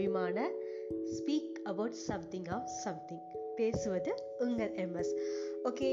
[0.00, 0.42] அபிமான.
[1.14, 3.24] Speak about something of something
[3.56, 5.10] பேசுவது உங்கள் எம்எஸ்
[5.64, 5.88] ஓகே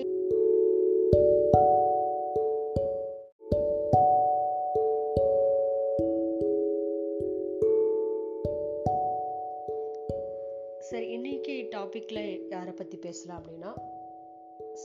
[10.79, 13.73] சரி இன்னைக்கு டாபிக்ல யாரை பற்றி பேசலாம் அப்படின்னா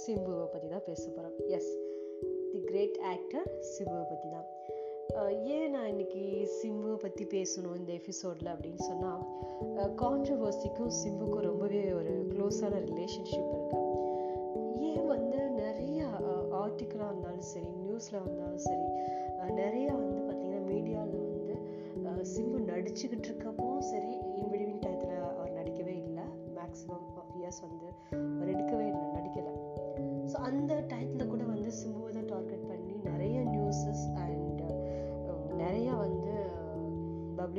[0.00, 1.72] சிம்புவை பற்றி தான் பேச போகிறோம் எஸ்
[2.52, 4.48] தி கிரேட் ஆக்டர் சிம்புவை பற்றி தான்.
[5.20, 6.22] ஏன் நான் இன்னைக்கு
[6.56, 9.22] சிம்புவை பற்றி பேசணும் இந்த எபிசோடில் அப்படின்னு சொன்னால்
[9.96, 13.90] கான்ட்ரவர்சிக்கும் சிம்புக்கும் ரொம்பவே ஒரு க்ளோஸான ரிலேஷன்ஷிப் இருக்குது
[14.80, 16.04] ஏன் வந்து நிறைய
[16.52, 18.86] ஆர்டிக்கலாக இருந்தாலும் சரி நியூஸில் வந்தாலும் சரி
[19.40, 21.54] நிறையா நிறைய வந்து பார்த்திங்கன்னா மீடியாவில் வந்து
[22.34, 26.24] சிம்பு நடிச்சுக்கிட்டு இருக்கப்போ சரி இன்பிடிவின் டயத்தில் அவர் நடிக்கவே இல்லை.
[26.54, 29.54] மேக்ஸிமம் ஆஃப் இயர்ஸ் வந்து அவர் எடுக்கவே இல்லை நடிக்கலை.
[30.32, 31.31] ஸோ அந்த டயத்தில்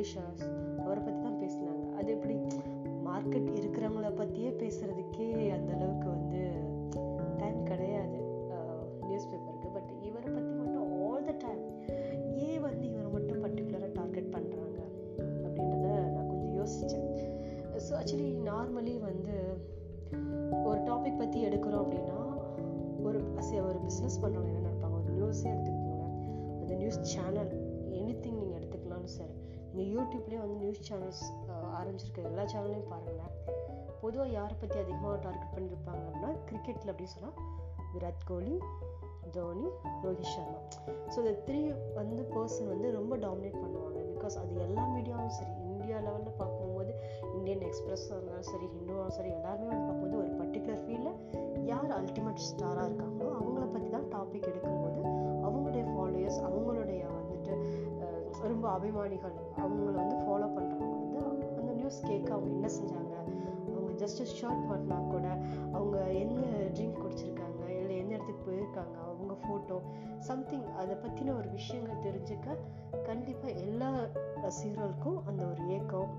[0.03, 0.47] பப்ளிஷர்ஸ்
[0.83, 1.83] அவரை பற்றி தான் பேசினாங்க.
[1.97, 2.35] அது எப்படி
[3.05, 6.41] மார்க்கெட் இருக்கிறவங்கள பற்றியே பேசுகிறதுக்கே அந்த அளவுக்கு வந்து
[7.41, 8.17] டைம் கிடையாது.
[9.07, 11.61] நியூஸ் பேப்பருக்கு பட் இவரை பற்றி மட்டும் ஆல் த டைம்
[12.47, 14.79] ஏன் வந்து இவரை மட்டும் பர்டிகுலராக டார்கெட் பண்ணுறாங்க
[15.45, 17.07] அப்படின்றத நான் கொஞ்சம் யோசித்தேன்
[17.85, 19.37] ஸோ ஆக்சுவலி நார்மலி வந்து
[20.65, 22.19] ஒரு டாபிக் பற்றி எடுக்கிறோம் அப்படின்னா
[23.07, 24.99] ஒரு அசை ஒரு பிஸ்னஸ் பண்ணுறவங்க என்ன நினைப்பாங்க?
[25.01, 26.03] ஒரு நியூஸே எடுத்துக்கோங்க
[26.61, 27.53] அந்த நியூஸ் சேனல்
[28.01, 29.35] எனி திங் நீங்கள் எடுத்துக்கலாம்னு சரி.
[29.73, 31.23] இந்த யூடியூப்லேயே வந்து நியூஸ் சேனல்ஸ்
[31.77, 33.31] ஆரம்பிச்சிருக்க எல்லா சேனல்லையும் பாருங்களேன்
[34.01, 37.37] பொதுவாக யாரை பற்றி அதிகமாக டார்கெட் பண்ணியிருப்பாங்க அப்படின்னா கிரிக்கெட்டில் அப்படின்னு சொன்னால்
[37.93, 38.55] விராட் கோலி
[39.35, 39.67] தோனி
[40.03, 40.59] ரோஹித் சர்மா.
[41.11, 41.59] ஸோ இந்த த்ரீ
[41.99, 43.99] வந்து பர்சன் வந்து ரொம்ப டாமினேட் பண்ணுவாங்க.
[44.13, 46.91] பிகாஸ் அது எல்லா மீடியாவும் சரி இந்தியா லெவலில் பார்க்கும்போது
[47.37, 52.87] இந்தியன் எக்ஸ்பிரஸ்ஸாக இருந்தாலும் சரி ஹிந்துவாக சரி எல்லாருமே வந்து பார்க்கும்போது ஒரு பர்டிகுலர் ஃபீல்டில் யார் அல்டிமேட் ஸ்டாராக
[52.89, 53.22] இருக்காங்க?
[58.75, 63.13] அபிமானிகள் அவங்கள வந்து ஃபாலோ பண்ணுறவங்க வந்து அந்த நியூஸ் கேட்க அவங்க என்ன செஞ்சாங்க?
[63.75, 65.27] அவங்க ஜஸ்ட் ஷர்ட் மாட்டினா கூட
[65.71, 66.41] அவங்க என்ன
[66.75, 67.61] ட்ரிங்க் குடிச்சிருக்காங்க?
[67.79, 68.95] இல்லை எந்த இடத்துக்கு போயிருக்காங்க?
[69.07, 69.77] அவங்க ஃபோட்டோ
[70.19, 72.57] சம்திங் அதை பற்றின ஒரு விஷயங்கள் தெரிஞ்சுக்க
[73.03, 73.89] கண்டிப்பாக எல்லா
[74.43, 76.09] ரசிகர்களுக்கும் அந்த ஒரு ஏக்கம்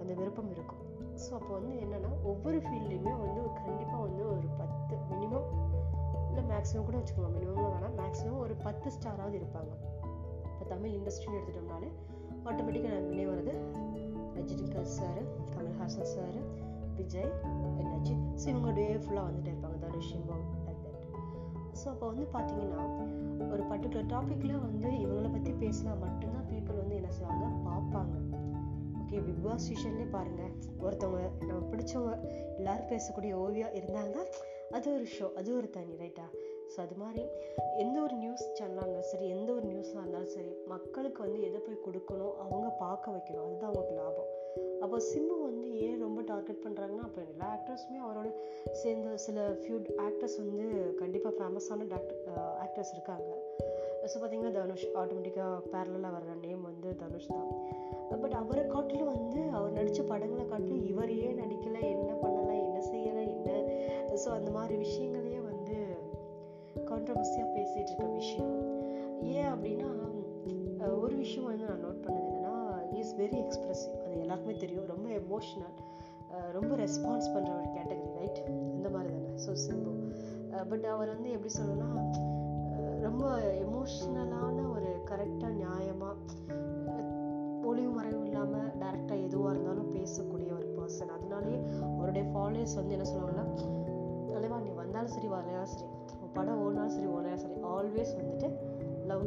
[0.00, 0.82] அந்த விருப்பம் இருக்கும்.
[1.14, 5.48] ஸோ அப்போ வந்து என்னன்னா ஒவ்வொரு ஃபீல்ட்லேயுமே வந்து கண்டிப்பாக வந்து ஒரு பத்து மினிமம்
[6.28, 7.96] இல்லை மேக்ஸிமம் கூட வச்சுக்கோங்க மினிமம் வேணாம்.
[7.96, 9.72] மேக்ஸிமம் ஒரு பத்து ஸ்டாராவது இருப்பாங்க.
[10.58, 11.88] இப்போ தமிழ் இண்டஸ்ட்ரின்னு எடுத்துட்டோம்னாலே
[12.44, 13.52] ஆட்டோமேட்டிக்காக நான் முன்னே வருது
[14.34, 15.20] Rajinikanth sir
[15.54, 16.38] Kamal Haasan sir
[16.96, 17.30] Vijay
[17.80, 19.76] and Ajith so இவங்க டே ஃபுல்லாக வந்துட்டு இருப்பாங்க.
[19.78, 22.84] தனுஷ் சிம்பம் லைக் தட் ஸோ அப்போ வந்து பார்த்தீங்கன்னா
[23.50, 27.44] ஒரு பர்டிகுலர் டாப்பிக்கில் வந்து இவங்களை பற்றி பேசினா மட்டும்தான் பீப்புள் வந்து என்ன செய்வாங்க?
[27.68, 28.14] பார்ப்பாங்க.
[29.02, 32.14] ஓகே பிக் பாஸ் சீசன்லேயே பாருங்கள் ஒருத்தவங்க நம்ம பிடிச்சவங்க
[32.56, 34.16] எல்லாரும் பேசக்கூடிய ஓவியா இருந்தாங்க
[34.70, 36.26] அது ஒரு ஷோ அது ஒரு தனி ரைட்டா
[36.86, 37.22] அது மாதிரி
[37.84, 41.84] எந்த ஒரு நியூஸ் சேனலாக இருந்தாலும் சரி எந்த ஒரு நியூஸாக இருந்தாலும் சரி மக்களுக்கு வந்து எதை போய்
[41.86, 43.44] கொடுக்கணும் அவங்க பார்க்க வைக்கணும்.
[43.46, 44.30] அதுதான் அவங்களுக்கு லாபம்.
[44.84, 48.28] அப்போ சிம்பு வந்து ஏன் ரொம்ப டார்கெட் பண்ணுறாங்கன்னா அப்போ எல்லா ஆக்டர்ஸுமே அவரோட
[48.80, 50.66] சேர்ந்த சில ஃபியூ ஆக்டர்ஸ் வந்து
[51.00, 52.20] கண்டிப்பாக ஃபேமஸான டாக்டர்
[52.64, 53.30] ஆக்டர்ஸ் இருக்காங்க.
[54.10, 57.50] ஸோ பார்த்தீங்கன்னா தனுஷ் ஆட்டோமேட்டிக்காக பேரலாக வர்ற நேம் வந்து தனுஷ் தான்.
[58.22, 63.24] பட் அவரை காட்டிலும் வந்து அவர் நடித்த படங்களை காட்டிலும் இவர் ஏன் நடிக்கலை என்ன பண்ணலை என்ன செய்யலை
[63.36, 63.50] என்ன?
[64.22, 65.37] ஸோ அந்த மாதிரி விஷயங்களையே
[67.08, 68.54] கான்ட்ரவர்சியாக பேசிகிட்டு இருக்க விஷயம்.
[69.36, 69.86] ஏன் அப்படின்னா
[71.02, 72.56] ஒரு விஷயம் வந்து நான் நோட் பண்ணது என்னென்னா
[73.00, 74.88] இஸ் வெரி எக்ஸ்ப்ரெசிவ் அது எல்லாருக்குமே தெரியும்.
[74.92, 75.76] ரொம்ப எமோஷ்னல்
[76.56, 78.40] ரொம்ப ரெஸ்பான்ஸ் பண்ணுற ஒரு கேட்டகரி ரைட்
[78.76, 79.30] இந்த மாதிரி தானே.
[79.44, 79.92] ஸோ சிம்பு
[80.70, 82.04] பட் அவர் வந்து எப்படி சொல்லணும்னா
[83.06, 83.24] ரொம்ப
[83.64, 86.16] எமோஷ்னலான ஒரு கரெக்டாக நியாயமாக
[87.70, 91.60] ஒளிவு மறைவு இல்லாமல் டேரெக்டாக எதுவாக இருந்தாலும் பேசக்கூடிய ஒரு பர்சன் அதனாலேயே
[91.96, 93.46] அவருடைய ஃபாலோயர்ஸ் வந்து என்ன சொல்லுவாங்கன்னா
[94.32, 95.88] தலைவா நீ வந்தாலும் சரி வரலையாலும் சரி
[96.36, 98.48] படம் ஓடினாலும் சரி ஓடலையா சரி ஆல்வேஸ் வந்துட்டு
[99.10, 99.26] லவ்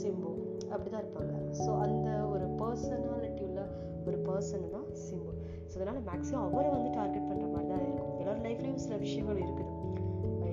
[0.00, 0.30] சிம்பு.
[0.72, 1.34] அப்படிதான் இருப்பாங்க.
[1.62, 3.62] ஸோ அந்த ஒரு பர்சனாலிட்டி உள்ள
[4.08, 5.32] ஒரு பர்சன் தான் சிம்பு.
[5.70, 8.12] ஸோ அதனால் மேக்ஸிமம் அவரை வந்து டார்கெட் பண்ணுற மாதிரி தான் இருக்கும்.
[8.20, 9.68] எல்லாரோட லைஃப்லேயும் சில விஷயங்கள் இருக்குது.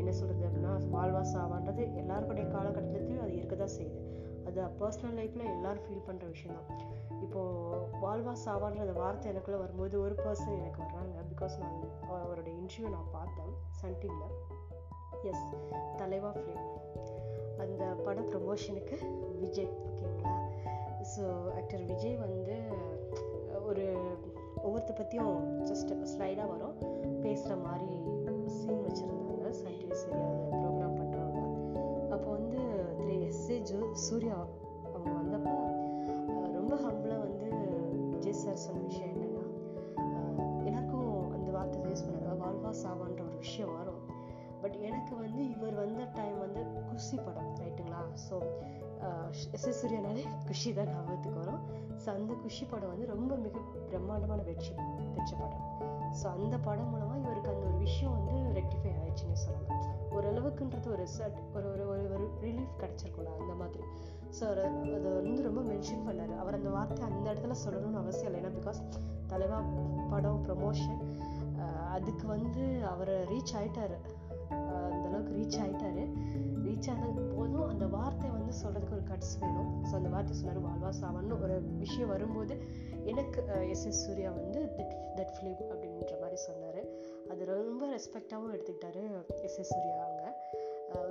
[0.01, 3.99] என்ன சொல்கிறது அப்படின்னா வாழ்வா சாவான்றது எல்லாருடைய காலகட்டத்திலையும் அது இருக்க தான் செய்யுது.
[4.47, 6.67] அது பர்சனல் லைஃப்பில் எல்லோரும் ஃபீல் பண்ணுற விஷயம் தான்
[7.25, 11.15] இப்போது வாழ்வா சாவான்ற அந்த வார்த்தை எனக்குள்ளே வரும்போது ஒரு பர்சன் எனக்கு வர்றாங்க.
[11.31, 11.75] பிகாஸ் நான்
[12.25, 14.35] அவரோட இன்டர்வியூ நான் பார்த்தேன் சன் டிவியில்
[15.23, 15.45] எஸ்
[15.97, 16.65] தலைவா ஃபிலிம்
[17.57, 18.97] அந்த பட ப்ரமோஷனுக்கு
[19.39, 20.35] விஜய் ஓகேங்களா
[21.17, 22.57] ஸோ ஆக்டர் விஜய் வந்து
[23.65, 24.15] ஒரு
[24.63, 26.75] ஒவ்வொருத்த பற்றியும் ஜஸ்ட் ஸ்லைடாக வரும்.
[27.21, 27.97] பேசுகிற மாதிரி
[28.45, 29.49] சீன் வச்சுருந்தாங்க.
[29.49, 31.41] சன் டிவி சீரியல் ப்ரோக்ராம் பண்ணுறவங்க
[32.09, 32.57] அப்போ வந்து
[32.97, 34.47] திரு எஸ்ஏ ஜூ ஜோ சூர்யா
[44.67, 48.35] பட் எனக்கு வந்து இவர் வந்த டைம் வந்து குஷி படம் ரைட்டுங்களா ஸோ
[49.57, 51.61] எஸ் சூர்யானாலே குஷி தான் ஞாபகத்துக்கு வரும்.
[52.01, 53.61] ஸோ அந்த குஷி படம் வந்து ரொம்ப மிக
[53.91, 54.71] பிரம்மாண்டமான வெற்றி
[55.13, 55.63] பெற்ற படம்.
[56.19, 59.85] ஸோ அந்த படம் மூலமாக இவருக்கு அந்த ஒரு விஷயம் வந்து ரெக்டிஃபை ஆயிடுச்சுன்னு சொல்லலாம்.
[60.17, 63.85] ஓரளவுக்குன்றது ஒரு ரிசல்ட் ஒரு ஒரு ஒரு ஒரு ரிலீஃப் கிடச்சிருக்கும்ல அந்த மாதிரி.
[64.37, 66.35] ஸோ அதை வந்து ரொம்ப மென்ஷன் பண்ணார்.
[66.43, 68.43] அவர் அந்த வார்த்தை அந்த இடத்துல சொல்லணும்னு அவசியம் இல்லை.
[68.43, 68.81] ஏன்னா பிகாஸ்
[69.33, 69.61] தலைவா
[70.13, 71.01] படம் ப்ரொமோஷன்
[71.97, 73.95] அதுக்கு வந்து அவரை ரீச் ஆயிட்டாரு.
[74.93, 76.03] அந்தளவுக்கு ரீச் ஆயிட்டாரு.
[76.65, 79.69] ரீச் ஆனது போதும் அந்த வார்த்தை வந்து சொல்றதுக்கு ஒரு கட்ஸ் வேணும்.
[79.87, 82.55] ஸோ அந்த வார்த்தை சொன்னார் வாழ்வா சாவான்னு ஒரு விஷயம் வரும்போது
[83.11, 83.39] எனக்கு
[83.73, 84.59] எஸ் எஸ் சூர்யா வந்து
[85.17, 86.81] தட் ஃபிலிம் அப்படின்ற மாதிரி சொன்னார்.
[87.29, 89.03] அது ரொம்ப ரெஸ்பெக்டாகவும் எடுத்துக்கிட்டாரு
[89.41, 90.25] எஸ் எஸ் சூர்யா அவங்க.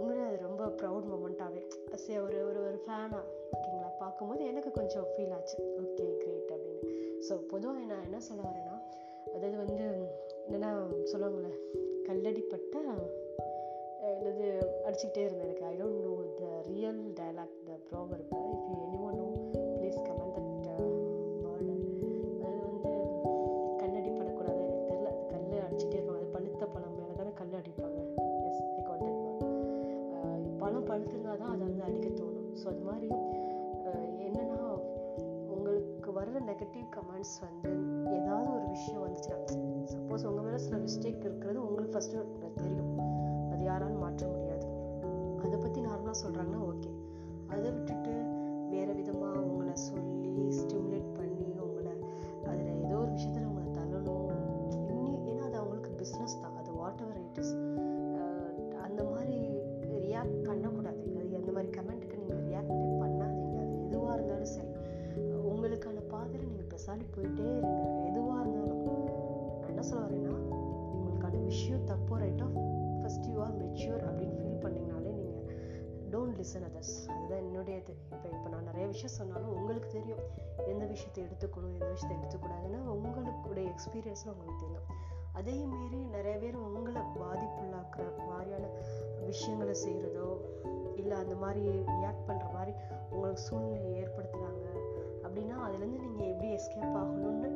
[0.01, 1.63] உண்மையிலே அது ரொம்ப ப்ரௌட் மூமெண்ட்டாகவே
[1.95, 3.23] அஸ் ஒரு ஒரு ஒரு ஃபேனாக
[3.55, 3.91] ஓகேங்களா?
[3.99, 5.57] பார்க்கும்போது எனக்கு கொஞ்சம் ஃபீல் ஆச்சு.
[5.83, 6.85] ஓகே கிரேட் அப்படின்னு.
[7.29, 8.77] ஸோ பொதுவாக நான் என்ன சொல்ல வரேன்னா
[9.35, 9.85] அதாவது வந்து
[10.47, 10.73] என்னென்னா
[11.13, 11.53] சொல்லுவாங்களே
[12.09, 12.75] கல்லடிப்பட்ட
[14.17, 14.47] என்னது
[14.85, 15.65] அடிச்சுக்கிட்டே இருந்தேன் எனக்கு.
[15.65, 15.96] ஐ டோன்ட்
[46.23, 46.91] சொல்கிறாங்கன்னா ஓகே
[47.47, 48.15] அதை விட்டுட்டு
[48.71, 50.06] வேறு விதமாக உங்களை சொல்லி
[76.47, 80.21] லிசன் அதர்ஸ் அதுதான் என்னுடையது இப்போ இப்போ நான் நிறைய விஷயம் சொன்னாலும் உங்களுக்கு தெரியும்.
[80.67, 84.87] எந்த விஷயத்தை எடுத்துக்கணும் எந்த விஷயத்தை எடுத்துக்கூடாதுன்னு உங்களுடைய எக்ஸ்பீரியன்ஸில் உங்களுக்கு தெரியும்.
[85.33, 88.69] அதே மாரி நிறைய பேர் உங்களை பாதிப்புள்ளாக்குற மாதிரியான
[89.27, 90.29] விஷயங்களை செய்கிறதோ
[90.97, 91.63] இல்லை அந்த மாதிரி
[91.97, 92.73] ரியாக்ட் பண்ணுற மாதிரி
[93.11, 94.65] உங்களுக்கு சூழ்நிலை ஏற்படுத்துகிறாங்க
[95.25, 97.51] அப்படின்னா அதுலேருந்து நீங்கள் எப்படி எஸ்கேப் ஆகணும்னு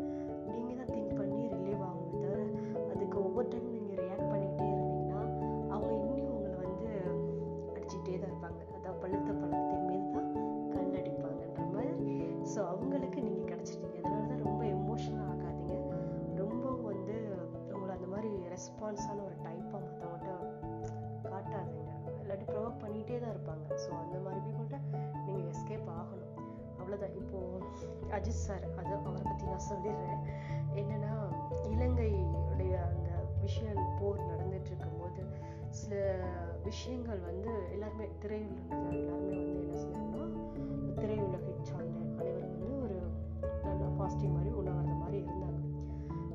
[38.52, 40.25] எல்லாருமே எல்லாருமே வந்து என்ன செய்யணும்னா
[40.99, 42.99] திரையுலகை சார்ந்த அனைவரும் வந்து ஒரு
[43.64, 45.58] நல்ல பாசிட்டிவ் மாதிரி உணவர்ந்த மாதிரி இருந்தாங்க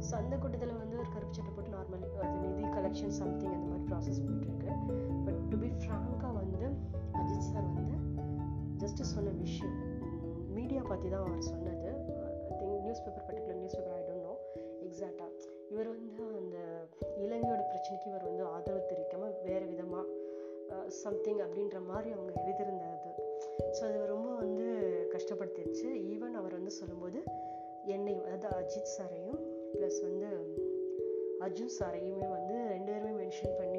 [0.07, 3.87] ஸோ அந்த கூட்டத்தில் வந்து ஒரு கருப்பு சட்டை போட்டு நார்மலி அது நிதி கலெக்ஷன் சம்திங் அந்த மாதிரி
[3.89, 4.71] ப்ராசஸ் போயிட்டுருக்கு
[5.25, 6.63] பட் டு பி ஃப்ராங்காக வந்து
[7.19, 7.97] அஜித் சார் வந்து
[8.81, 9.75] ஜஸ்ட்டு சொன்ன விஷயம்
[10.55, 11.89] மீடியா பற்றி தான் அவர் சொன்னது
[12.45, 14.33] I think news paper particular news paper I don't know
[14.85, 15.31] எக்ஸாக்டாக
[15.71, 16.57] இவர் வந்து அந்த
[17.23, 20.05] இலங்கையோட பிரச்சனைக்கு இவர் வந்து ஆதரவு தெரிவிக்காமல் வேறு விதமாக
[20.87, 23.11] சம்திங் அப்படின்ற மாதிரி அவங்க எழுதியிருந்தது.
[23.71, 24.67] ஸோ அது ரொம்ப வந்து
[25.11, 25.87] கஷ்டப்படுத்திடுச்சு.
[26.13, 27.23] ஈவன் அவர் வந்து சொல்லும்போது
[27.85, 29.41] என்னையும் அதாவது அஜித் சாரையும்
[29.73, 30.29] ப்ளஸ் வந்து
[31.39, 33.74] அர்ஜுன் சாரையுமே வந்து ரெண்டு பேருமே மென்ஷன் பண்ணி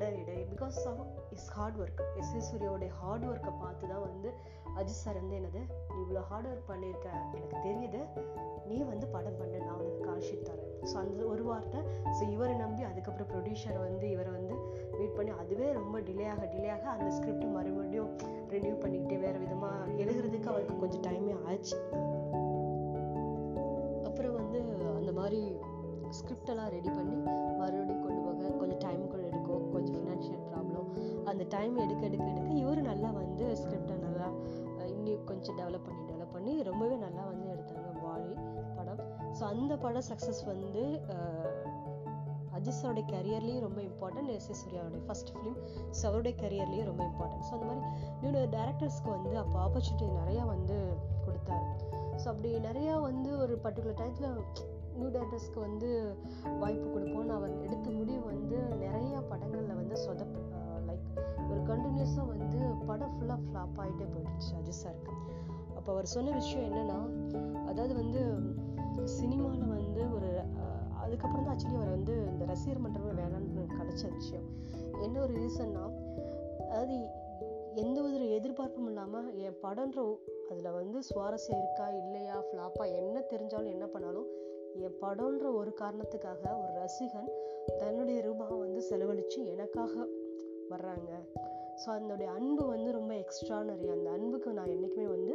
[0.00, 0.36] நீ இடை.
[0.52, 4.30] Because of is hard work as a hard ஒர்க்கை பார்த்து தான் வந்து
[4.78, 7.08] அஜித் சார் வந்து என்னது நீ இவ்வளோ ஹார்ட் ஒர்க் பண்ணியிருக்க.
[7.34, 8.00] எனக்கு தெரியுது.
[8.68, 9.58] நீ வந்து படம் பண்ணு.
[9.58, 10.66] நான் உனக்கு கால் தரேன்.
[10.90, 11.80] ஸோ அந்த ஒரு வார்த்தை
[12.16, 14.54] ஸோ இவரை நம்பி அதுக்கப்புறம் ப்ரொடியூசர் வந்து இவரை வந்து
[14.98, 18.10] வெயிட் பண்ணி அதுவே ரொம்ப டிலே ஆக டிலே ஆக அந்த ஸ்கிரிப்ட் மறுபடியும்
[18.48, 21.76] ரினியூ பண்ணிக்கிட்டே வேறு விதமாக எழுதுறதுக்கு அவருக்கு கொஞ்சம் டைமே ஆச்சு.
[24.04, 24.60] அப்புறம் வந்து
[24.98, 25.40] அந்த மாதிரி
[26.18, 27.16] ஸ்கிரிப்டெல்லாம் ரெடி பண்ணி
[27.58, 29.10] மறுபடியும் கொண்டு போக கொஞ்சம் டைம்
[31.40, 34.26] அந்த டைம் எடுக்க எடுக்க எடுக்க இவர் நல்லா வந்து ஸ்கிரிப்டை நல்லா
[34.94, 38.34] இன்னும் கொஞ்சம் டெவலப் பண்ணி டெவலப் பண்ணி ரொம்பவே நல்லா வந்து எடுத்தாங்க வாலி
[38.76, 39.00] படம்.
[39.38, 40.82] ஸோ அந்த படம் சக்ஸஸ் வந்து
[42.56, 45.56] அஜித் சாரோடைய கரியர்லேயும் ரொம்ப இம்பார்ட்டன்ட் எஸ் எஸ் சூர்யாவுடைய ஃபர்ஸ்ட் ஃபிலிம்
[45.98, 47.86] ஸோ அவருடைய கரியர்லேயும் ரொம்ப இம்பார்ட்டன்ட் ஸோ அந்த மாதிரி
[48.22, 50.78] நியூ டேரக்டர்ஸ்க்கு வந்து அப்போ ஆப்பர்ச்சுனிட்டி நிறையா வந்து
[51.26, 51.66] கொடுத்தாரு.
[52.22, 54.30] ஸோ அப்படி நிறையா வந்து ஒரு பர்டிகுலர் டயத்தில்
[54.98, 55.90] நியூ டேரக்டர்ஸ்க்கு வந்து
[56.62, 60.40] வாய்ப்பு கொடுப்போம்னு அவர் எடுத்த முடிவு வந்து நிறையா படங்களில் வந்து சொதப்பு
[61.50, 65.14] ஒரு கண்டினியூஸாக வந்து படம் ஃபுல்லாக ஃப்ளாப் ஆகிட்டே போயிடுச்சு அஜித் சாருக்கு.
[65.76, 66.98] அப்போ அவர் சொன்ன விஷயம் என்னென்னா
[67.66, 68.22] அதாவது வந்து
[69.04, 70.30] சினிமாவில் வந்து ஒரு
[70.94, 74.46] அதுக்கப்புறம் தான் ஆக்சுவலி அவர் வந்து இந்த ரசிகர் மன்றமே வேணான்னு கலைச்ச விஷயம்.
[75.00, 75.84] என்ன ஒரு ரீசன்னா
[76.68, 76.96] அதாவது
[77.74, 80.00] எந்த ஒரு எதிர்பார்ப்பும் இல்லாமல் என் படம்ன்ற
[80.50, 84.28] அதில் வந்து சுவாரஸ்யம் இருக்கா இல்லையா ஃப்ளாப்பா என்ன தெரிஞ்சாலும் என்ன பண்ணாலும்
[84.74, 87.30] என் படம்ன்ற ஒரு காரணத்துக்காக ஒரு ரசிகன்
[87.78, 90.06] தன்னுடைய ரூபாவை வந்து செலவழித்து எனக்காக
[90.72, 91.10] வர்றாங்க.
[91.80, 95.34] ஸோ அதனுடைய அன்பு வந்து ரொம்ப எக்ஸ்ட்ரானரி அந்த அன்புக்கு நான் என்றைக்குமே வந்து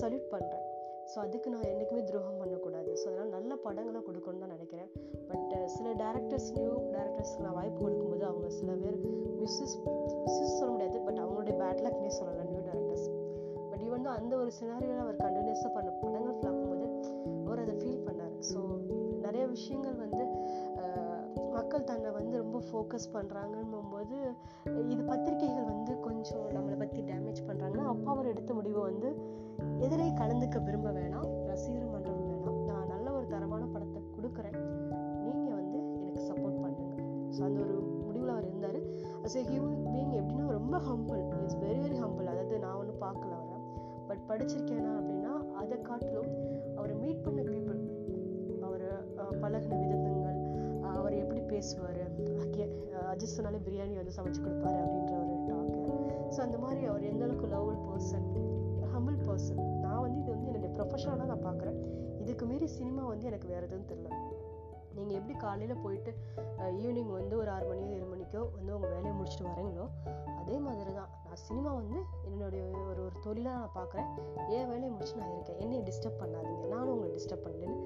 [0.00, 0.66] சல்யூட் பண்ணுறேன்
[1.10, 2.90] ஸோ அதுக்கு நான் என்றைக்குமே துரோகம் பண்ணக்கூடாது.
[3.00, 4.90] ஸோ அதனால் நல்ல படங்களை கொடுக்கணும்னு தான் நினைக்கிறேன்.
[5.30, 8.98] பட் சில டேரக்டர்ஸ் நியூ டேரக்டர்ஸ்க்கு நான் வாய்ப்பு கொடுக்கும்போது அவங்க சில பேர்
[9.40, 9.74] மிஸ்ஸஸ்
[10.24, 10.98] மிஸ்ஸஸ் சொல்ல முடியாது.
[11.06, 13.08] பட் அவங்களுடைய பேட் லக்னே சொல்லலாம் நியூ டேரக்டர்ஸ்
[13.70, 16.86] பட் ஈவன் தான் அந்த ஒரு சினாரியோவில் அவர் கண்டினியூஸாக பண்ண படங்கள் பார்க்கும்போது
[17.46, 18.36] அவர் அதை ஃபீல் பண்ணார்.
[18.50, 18.60] ஸோ
[19.26, 20.24] நிறைய விஷயங்கள் வந்து
[21.56, 23.79] மக்கள் தன்னை வந்து ரொம்ப ஃபோக்கஸ் பண்ணுறாங்கன்னு
[24.92, 29.08] இது பத்திரிகைகள் வந்து கொஞ்சம் நம்மளை பற்றி டேமேஜ் பண்ணுறாங்கன்னா அப்பா அவர் எடுத்த முடிவு வந்து
[29.86, 32.58] எதிரே கலந்துக்க விரும்ப வேணாம் ரசிகர் மன்றம் வேணாம்.
[32.68, 34.58] நான் நல்ல ஒரு தரமான படத்தை கொடுக்குறேன்.
[35.24, 36.92] நீங்கள் வந்து எனக்கு சப்போர்ட் பண்ணுங்க.
[37.36, 38.80] ஸோ அந்த ஒரு முடிவில் அவர் இருந்தார்.
[39.24, 43.32] அஸ் ஏ ஹியூமன் பீயிங் எப்படின்னா ரொம்ப humble it's very very humble அதாவது நான் ஒன்றும் பார்க்கல
[43.40, 43.58] அவரை.
[44.08, 45.32] பட் படிச்சிருக்கேனா அப்படின்னா
[45.62, 46.30] அதை காட்டிலும்
[46.78, 47.80] அவரை மீட் பண்ண பீப்புள்
[48.68, 48.86] அவர்
[49.42, 49.99] பழகின விதம்
[51.52, 52.00] பேசுவார்.
[52.42, 52.64] ஓகே
[52.94, 55.78] uh, அஜித் சொன்னாலே பிரியாணி வந்து சமைச்சு கொடுப்பாரு அப்படின்ற ஒரு டாக்கு
[56.34, 58.26] ஸோ அந்த மாதிரி அவர் எந்த அளவுக்கு லவ் பர்சன்
[58.94, 61.78] ஹம்பிள் பர்சன் நான் வந்து இது வந்து என்னுடைய ப்ரொஃபஷனாக நான் பார்க்குறேன்.
[62.22, 64.08] இதுக்கு மீறி சினிமா வந்து எனக்கு வேறு எதுவும் தெரில
[64.96, 66.10] நீங்கள் எப்படி காலையில் போயிட்டு
[66.60, 69.86] uh, ஈவினிங் வந்து ஒரு ஆறு மணியோ ஏழு மணிக்கோ வந்து உங்கள் வேலையை முடிச்சுட்டு வரீங்களோ
[70.40, 71.10] அதே மாதிரி தான்.
[71.26, 74.08] நான் சினிமா வந்து என்னுடைய ஒரு ஒரு தொழிலாக நான் பார்க்குறேன்.
[74.54, 75.60] என் வேலையை முடிச்சு நான் இருக்கேன்.
[75.64, 76.64] என்னை டிஸ்டர்ப் பண்ணாதீங்க.
[76.74, 77.78] நானும் உங்களை டிஸ்டர்ப் பண்ணலன்னு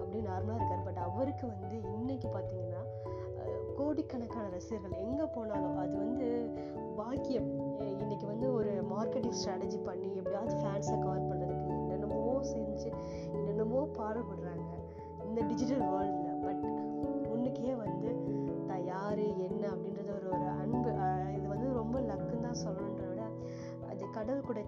[0.00, 0.84] அப்படி நார்மலாக இருக்கார்.
[0.88, 2.82] பட் அவருக்கு வந்து இன்னைக்கு பார்த்தீங்கன்னா
[3.80, 6.26] கோடிக்கணக்கான ரசிகர்கள் எங்கே போனாலும் அது வந்து
[6.98, 7.48] பாக்கியம்.
[8.00, 12.18] இன்னைக்கு வந்து ஒரு மார்க்கெட்டிங் ஸ்ட்ராட்டஜி பண்ணி எப்படியாவது ஃபேன்ஸை கவர் பண்ணுறதுக்கு என்னென்னமோ
[12.50, 12.90] செஞ்சு
[13.36, 14.68] என்னென்னமோ பாடுபடுறாங்க
[15.26, 16.64] இந்த டிஜிட்டல் வேர்ல்டில் பட்
[17.32, 18.10] ஒன்றுக்கே வந்து
[18.68, 20.90] தான் யார் என்ன அப்படின்றது ஒரு ஒரு அன்பு
[21.36, 23.24] இது வந்து ரொம்ப லக்குன்னு தான் சொல்லணுன்ற விட
[23.90, 24.60] அது கடவுள் கூட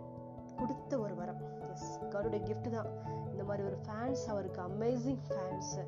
[0.58, 1.40] கொடுத்த ஒரு வரம்.
[1.68, 2.90] எஸ் கடவுடைய கிஃப்ட் தான்.
[3.32, 5.82] இந்த மாதிரி ஒரு ஃபேன்ஸ் அவருக்கு அமேசிங் ஃபேன்ஸு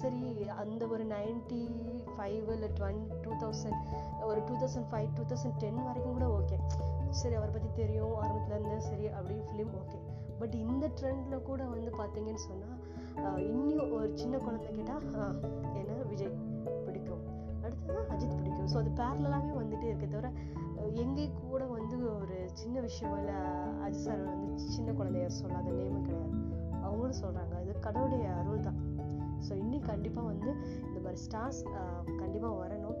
[0.00, 0.22] சரி
[0.62, 1.60] அந்த ஒரு நைன்டி
[2.14, 3.80] ஃபைவ் இல்லை டுவென் டூ தௌசண்ட்
[4.22, 6.56] ஒரு two thousand five two thousand ten வரைக்கும் கூட ஓகே
[7.10, 9.98] சரி அவரை பற்றி தெரியும் ஆரம்பத்துலேருந்து சரி அப்படின்னு ஃபிலிம் ஓகே
[10.40, 12.76] பட் இந்த ட்ரெண்டில் கூட வந்து பார்த்தீங்கன்னு சொன்னால்
[13.50, 15.38] இன்னும் ஒரு சின்ன குழந்தை கேட்டால்
[15.80, 16.34] என்ன விஜய்
[16.86, 17.22] பிடிக்கும்?
[17.64, 18.68] அடுத்தது அஜித் பிடிக்கும்.
[18.72, 20.28] ஸோ அது பேரலாகவே வந்துட்டே இருக்க தவிர
[21.02, 23.38] எங்கே கூட வந்து ஒரு சின்ன விஷயம் இல்லை
[23.86, 26.36] அஜித் சார் வந்து சின்ன குழந்தைய சொல்லாத நேமும் கிடையாது.
[26.82, 28.78] அவங்களும் சொல்கிறாங்க அது கடவுளுடைய அருள் தான்.
[29.46, 30.50] ஸோ இன்னும் கண்டிப்பாக வந்து
[30.88, 31.60] இந்த மாதிரி ஸ்டார்ஸ்
[32.22, 32.98] கண்டிப்பாக வரணும்.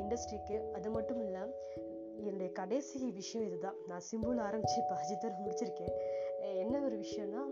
[0.00, 1.42] இண்டஸ்ட்ரிக்கு அது மட்டும் இல்லை
[2.28, 3.76] என்னுடைய கடைசி விஷயம் இதுதான்.
[3.90, 5.94] நான் சிம்பிள் ஆரம்பிச்சு இப்போ அஜித்தர் முடிச்சிருக்கேன்.
[6.62, 7.42] என்ன ஒரு விஷயம்னா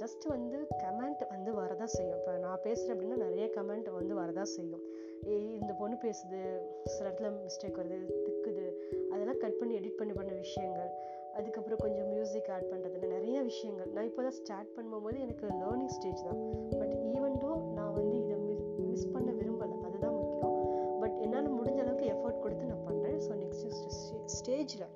[0.00, 2.18] ஜஸ்ட் வந்து கமெண்ட் வந்து வரதா செய்யும்.
[2.18, 4.84] இப்போ நான் பேசுகிறேன் அப்படின்னா நிறைய கமெண்ட் வந்து வரதா செய்யும்.
[5.58, 6.38] இந்த பொண்ணு பேசுது
[6.92, 8.66] சில இடத்துல மிஸ்டேக் வருது திக்குது.
[9.12, 10.90] அதெல்லாம் கட் பண்ணி எடிட் பண்ணி பண்ண விஷயங்கள்.
[11.38, 13.90] அதுக்கப்புறம் கொஞ்சம் மியூசிக் ஆட் பண்ணுறதுல நிறைய விஷயங்கள்.
[13.94, 16.40] நான் இப்போ தான் ஸ்டார்ட் பண்ணும்போது எனக்கு லேர்னிங் ஸ்டேஜ் தான்.
[16.80, 20.56] பட் ஈவெண்ட்டோ நான் வந்து இதை மிஸ் மிஸ் பண்ண விரும்பலை அதுதான் முக்கியம்.
[21.02, 23.78] பட் என்னால் முடிஞ்ச அளவுக்கு எஃபர்ட் கொடுத்து நான் பண்ணுறேன் ஸோ நெக்ஸ்ட்
[24.36, 24.86] ஸ்டேஜில்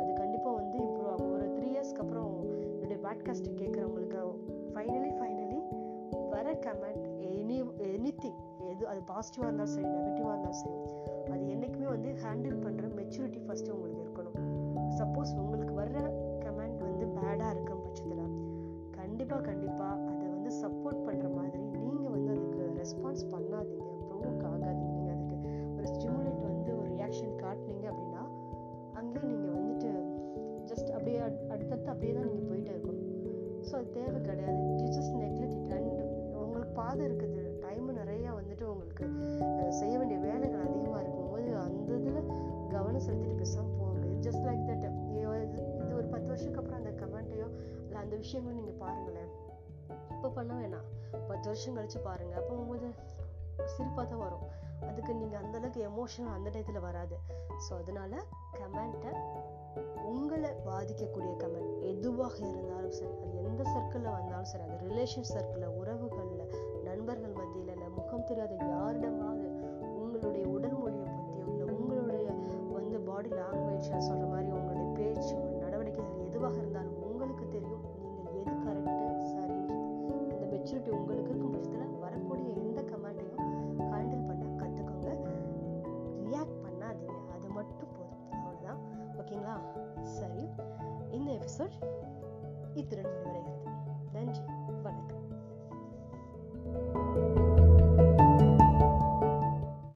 [0.00, 1.32] அது கண்டிப்பாக வந்து இம்ப்ரூவ் ஆகும்.
[1.36, 2.32] ஒரு த்ரீ இயர்ஸ்க்கு அப்புறம்
[2.74, 4.20] என்னுடைய பாட்காஸ்ட்டு கேட்குறவங்களுக்கு
[4.74, 5.60] ஃபைனலி ஃபைனலி
[6.34, 7.58] வர கமெண்ட் எனி
[7.92, 10.78] எனி திங் எது அது பாசிட்டிவாக இருந்தாலும் சரி நெகட்டிவாக இருந்தாலும் சரி
[11.32, 14.38] அது என்றைக்குமே வந்து ஹேண்டில் பண்ணுற மெச்சூரிட்டி ஃபஸ்ட்டு உங்களுக்கு இருக்கணும்.
[15.12, 15.98] சப்போஸ் உங்களுக்கு வர்ற
[16.42, 18.28] கமெண்ட் வந்து பேடாக இருக்கும் பட்சத்தில்
[18.90, 23.88] கண்டிப்பாக கண்டிப்பாக அதை வந்து சப்போர்ட் பண்ணுற மாதிரி நீங்கள் வந்து அதுக்கு ரெஸ்பான்ஸ் பண்ணாதீங்க.
[24.20, 24.51] ப்ரோக்கா
[50.34, 50.86] பண்ண வேணாம்.
[51.28, 52.34] பத்து வருஷம் கழிச்சு பாருங்க.
[52.36, 52.90] அப்போ உங்களுக்கு
[53.66, 54.44] சிரிப்பாக தான் வரும்.
[54.88, 57.16] அதுக்கு நீங்கள் அந்தளவுக்கு எமோஷன் அந்த டயத்தில் வராது.
[57.66, 58.12] ஸோ அதனால
[58.54, 59.12] கமெண்ட்டை
[60.04, 66.50] உங்களை பாதிக்கக்கூடிய கமெண்ட் எதுவாக இருந்தாலும் சரி அது எந்த சர்க்கிளில் வந்தாலும் சரி அது ரிலேஷன் சர்க்கிளில் உறவுகளில்
[66.84, 69.31] நண்பர்கள் மத்தியில் இல்லை முகம் தெரியாத யாரிடமா